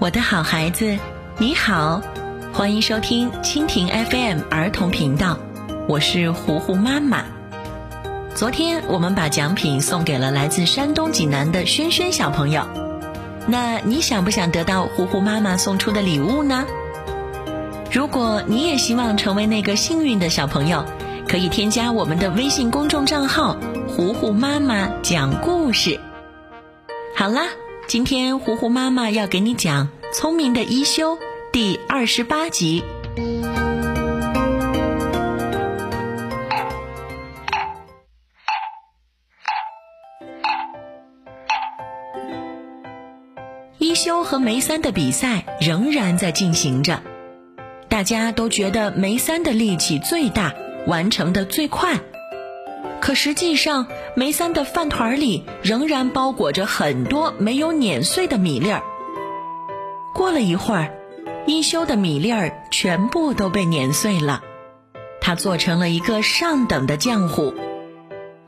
[0.00, 0.96] 我的好孩子，
[1.38, 2.00] 你好，
[2.52, 5.36] 欢迎收听蜻蜓 FM 儿童频道，
[5.88, 7.24] 我是糊糊妈妈。
[8.32, 12.62] 昨天我们把奖品送给了来自山东济南的轩轩小朋友，
[13.48, 16.64] 那你想不想得到糊糊妈妈送出的礼物呢？
[17.90, 20.84] 如果你也希望成为那个幸运的小朋友，
[21.26, 23.56] 可以添加我们的微信公众账号
[23.90, 25.98] “糊糊妈妈讲故事”。
[27.18, 27.48] 好啦，
[27.88, 31.16] 今天糊糊妈妈要给你讲《聪明的一休》
[31.50, 32.84] 第二十八集。
[43.78, 47.00] 一休和梅三的比赛仍然在进行着，
[47.88, 50.54] 大家都觉得梅三的力气最大，
[50.86, 51.98] 完成的最快。
[53.00, 58.82] 可实际上，梅三的饭团里仍然包裹着很多没有碾碎的米粒儿。
[60.14, 60.92] 过了一会儿，
[61.46, 64.42] 一休的米粒儿全部都被碾碎了，
[65.20, 67.54] 他做成了一个上等的浆糊。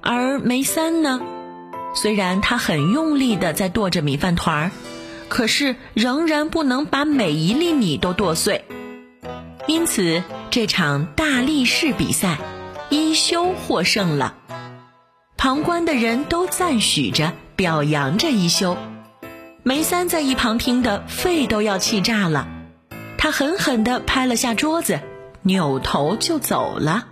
[0.00, 1.20] 而梅三呢，
[1.94, 4.70] 虽然他很用力的在剁着米饭团儿。
[5.28, 8.64] 可是仍然不能把每一粒米都剁碎，
[9.68, 12.38] 因此这场大力士比赛，
[12.90, 14.34] 一休获胜了。
[15.36, 18.76] 旁观的人都赞许着，表扬着一休。
[19.62, 22.48] 梅三在一旁听得肺都要气炸了，
[23.16, 25.00] 他狠狠地拍了下桌子，
[25.42, 27.06] 扭头就走了。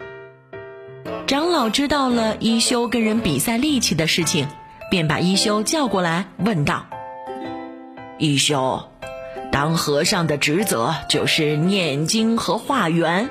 [1.26, 4.48] 长老知道了一休跟人比赛力气的事情，
[4.90, 6.86] 便把一休叫过来，问道。
[8.18, 8.90] 一休，
[9.52, 13.30] 当和尚的职责就是念经和化缘，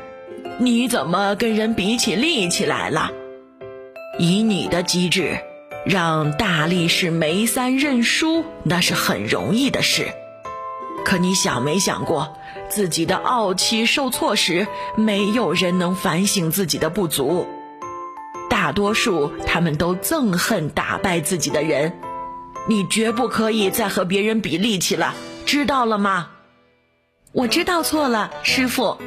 [0.59, 3.11] 你怎么跟人比起力气来了？
[4.17, 5.37] 以你的机智，
[5.85, 10.07] 让大力士梅三认输，那是很容易的事。
[11.05, 12.35] 可你想没想过，
[12.69, 17.45] 自己的傲气受挫时，没有人能反省自己的不足，
[18.49, 21.99] 大多数他们都憎恨打败自己的人。
[22.67, 25.13] 你绝不可以再和别人比力气了，
[25.45, 26.29] 知道了吗？
[27.31, 28.97] 我知道错了，师傅。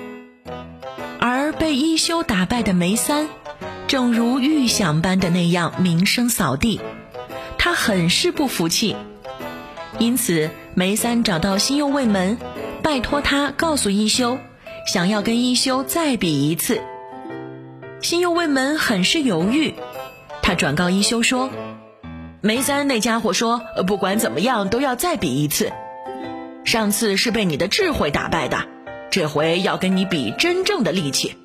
[1.70, 3.28] 被一休打败的梅三，
[3.86, 6.80] 正如预想般的那样名声扫地，
[7.58, 8.96] 他很是不服气。
[10.00, 12.38] 因此，梅三找到新右卫门，
[12.82, 14.36] 拜托他告诉一休，
[14.84, 16.80] 想要跟一休再比一次。
[18.00, 19.74] 新右卫门很是犹豫，
[20.42, 21.50] 他转告一休说。
[22.40, 25.70] 梅三那家伙说：“不管怎么样，都要再比一次。
[26.64, 28.66] 上次是被你的智慧打败的，
[29.12, 31.36] 这回要跟你比真正的力气。”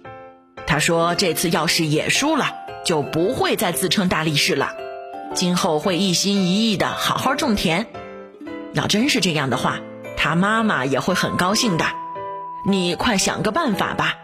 [0.75, 2.53] 他说：“这次要是也输了，
[2.84, 4.75] 就不会再自称大力士了，
[5.34, 7.88] 今后会一心一意的好好种田。
[8.74, 9.80] 要真是这样的话，
[10.18, 11.86] 他妈妈也会很高兴的。
[12.68, 14.16] 你快想个办法吧。”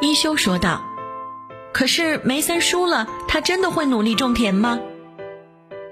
[0.00, 0.80] 一休说道。
[1.70, 4.80] “可是梅三输了，他真的会努力种田吗？”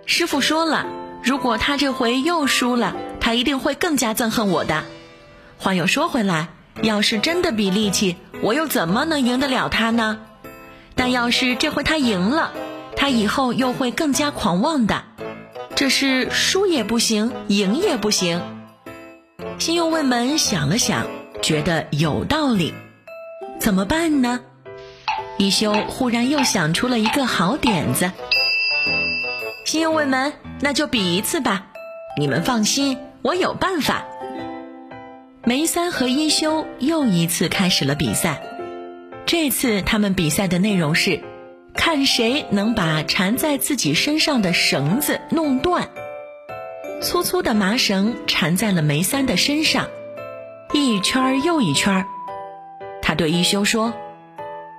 [0.09, 0.87] 师傅说了，
[1.23, 4.85] 如果他这回又输了，他一定会更加憎恨我的。
[5.59, 6.49] 话又说回来，
[6.83, 10.19] 要是真的比力气，我又怎么能赢得了他呢？
[10.95, 12.53] 但要是这回他赢了，
[12.97, 15.05] 他以后又会更加狂妄的。
[15.75, 18.41] 这是输也不行，赢也不行。
[19.59, 21.07] 新右卫门想了想，
[21.43, 22.75] 觉得有道理。
[23.59, 24.41] 怎么办呢？
[25.37, 28.13] 一休忽然又想出了一个好点子。
[29.65, 31.67] 新右卫门，那就比一次吧。
[32.17, 34.05] 你们放心，我有办法。
[35.47, 38.43] 梅三和一休又一次开始了比赛。
[39.27, 41.21] 这次他们比赛的内容是，
[41.75, 45.91] 看谁能把缠在自己身上的绳子弄断。
[47.03, 49.89] 粗粗的麻绳缠在了梅三的身上，
[50.73, 52.07] 一圈又一圈。
[53.03, 53.93] 他对一休说：“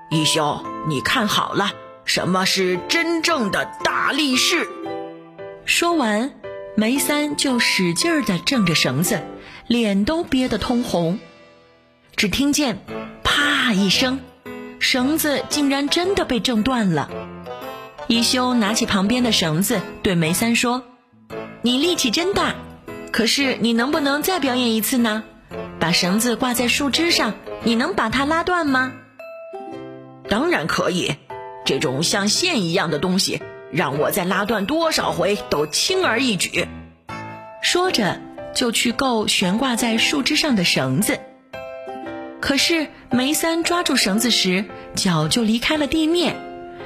[0.10, 1.74] 一休，你看好了。”
[2.06, 4.68] 什么是真正的大力士？
[5.66, 6.32] 说完，
[6.76, 9.24] 梅三就使劲儿地挣着绳子，
[9.68, 11.20] 脸都憋得通红。
[12.16, 12.80] 只听见
[13.24, 14.20] “啪”一声，
[14.80, 17.10] 绳子竟然真的被挣断了。
[18.08, 20.84] 一休拿起旁边的绳子，对梅三说
[21.62, 22.56] ：“你力气真大，
[23.12, 25.24] 可是你能不能再表演一次呢？
[25.80, 27.34] 把绳子挂在树枝上，
[27.64, 28.94] 你能把它拉断吗
[30.30, 31.16] ？”“当然可以。”
[31.66, 33.42] 这种像线一样的东西，
[33.72, 36.68] 让我再拉断多少回都轻而易举。
[37.64, 38.22] 说着，
[38.56, 41.20] 就去够悬挂在树枝上的绳子。
[42.40, 44.66] 可是梅三抓住绳子时，
[44.96, 46.36] 脚就离开了地面，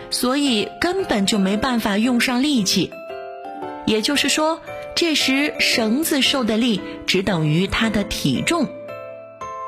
[0.09, 2.91] 所以根本就没办法用上力气。
[3.85, 4.61] 也就是说，
[4.95, 8.67] 这时绳子受的力只等于它的体重。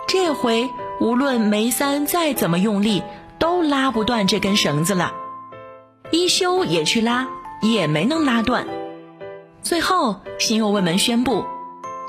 [0.07, 0.69] 这回
[0.99, 3.01] 无论梅三再怎么用力，
[3.39, 5.13] 都拉不断这根绳子了。
[6.11, 7.27] 一休也去拉，
[7.61, 8.67] 也没能拉断。
[9.63, 11.45] 最后，新右卫门宣布：“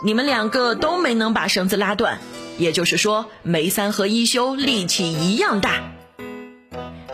[0.04, 2.19] 你们两个都没能把绳子拉断，
[2.58, 5.93] 也就是说，梅三和一休力气一样大。”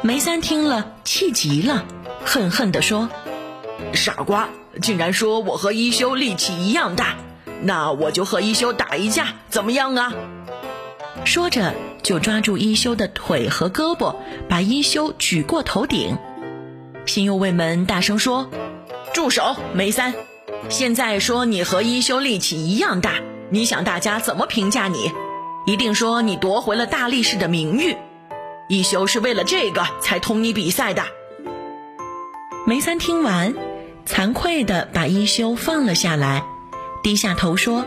[0.00, 1.84] 梅三听了，气急了，
[2.24, 3.10] 恨恨地说
[3.92, 4.48] ：“傻瓜，
[4.80, 7.16] 竟然说我和一休力气一样大，
[7.62, 10.12] 那我就和一休打一架，怎么样啊？”
[11.26, 14.16] 说着，就抓住一休的腿和胳膊，
[14.48, 16.16] 把一休举过头顶。
[17.04, 18.48] 新右卫门大声说
[19.12, 20.14] ：“住手，梅三！
[20.68, 23.14] 现在说你和一休力气一样大，
[23.50, 25.12] 你想大家怎么评价你？
[25.66, 27.96] 一定说你夺回了大力士的名誉。
[28.68, 31.02] 一休是为了这个才同你比赛的。”
[32.66, 33.54] 梅三听完，
[34.06, 36.44] 惭愧地把一休放了下来，
[37.02, 37.86] 低下头说：“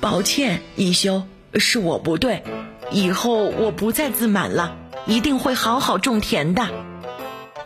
[0.00, 1.22] 抱歉，一休。”
[1.56, 2.42] 是我不对，
[2.90, 4.76] 以后我不再自满了，
[5.06, 6.66] 一定会好好种田的，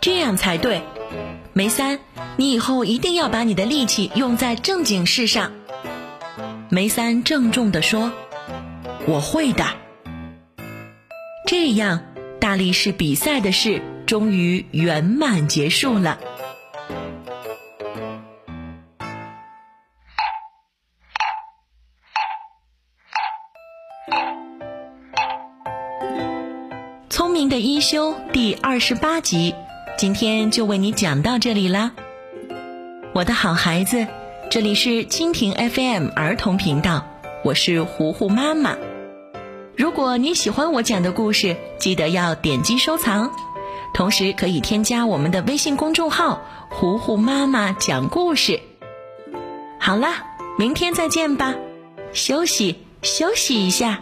[0.03, 0.83] 这样才对。
[1.53, 1.99] 梅三，
[2.37, 5.53] 你以后一定要把你的力气用在正经事上。
[6.69, 8.13] 梅三郑重地说
[9.09, 9.65] ：“我会的。”
[11.47, 12.05] 这样，
[12.41, 16.21] 大力士比赛的事终于圆满结束了。
[27.09, 29.55] 聪明的一休第二十八集，
[29.99, 31.91] 今天就为你讲到这里啦。
[33.13, 34.07] 我的好孩子，
[34.49, 37.05] 这里是蜻蜓 FM 儿童频道，
[37.43, 38.77] 我是糊糊妈妈。
[39.77, 43.33] 如果你喜欢我讲的故事，记得要点击收藏，
[43.93, 48.61] 同时可以添加我们的微信公众号“糊糊妈妈讲故事”。
[49.83, 51.57] 好啦，明天再见吧，
[52.13, 53.99] 休息休息一下。